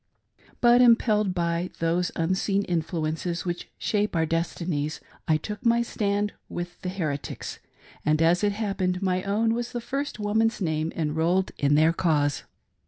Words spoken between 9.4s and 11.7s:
was the first woman's name enrolled